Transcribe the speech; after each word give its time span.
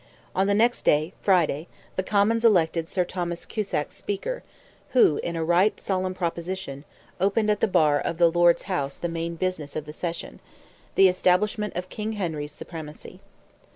On 0.35 0.47
the 0.47 0.55
next 0.55 0.83
day, 0.83 1.13
Friday, 1.19 1.67
the 1.95 2.01
Commons 2.01 2.43
elected 2.43 2.89
Sir 2.89 3.05
Thomas 3.05 3.45
Cusack 3.45 3.91
speaker, 3.91 4.41
who, 4.93 5.17
in 5.17 5.35
"a 5.35 5.43
right 5.43 5.79
solemn 5.79 6.15
proposition," 6.15 6.85
opened 7.19 7.51
at 7.51 7.59
the 7.59 7.67
bar 7.67 7.99
of 8.01 8.17
the 8.17 8.31
Lords' 8.31 8.63
House 8.63 8.95
the 8.95 9.07
main 9.07 9.35
business 9.35 9.75
of 9.75 9.85
the 9.85 9.93
session—the 9.93 11.07
establishment 11.07 11.75
of 11.75 11.89
King 11.89 12.13
Henry's 12.13 12.51
supremacy. 12.51 13.19